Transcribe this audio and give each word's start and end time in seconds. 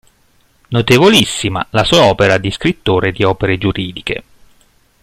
Notevolissima 0.69 1.67
la 1.69 1.83
sua 1.83 2.05
opera 2.05 2.39
di 2.39 2.49
scrittore 2.49 3.11
di 3.11 3.21
opere 3.21 3.59
giuridiche. 3.59 4.23